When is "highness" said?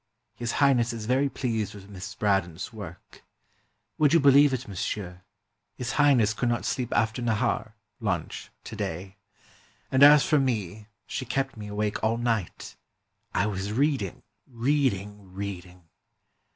0.53-0.93, 5.91-6.33